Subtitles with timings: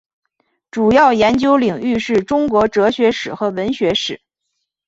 [0.71, 4.19] 主要研究领域是中国哲学史和文学史。